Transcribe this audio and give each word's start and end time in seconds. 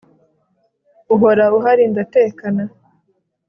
uhora 1.13 1.45
uhari 1.57 1.83
ndatekana 1.91 2.63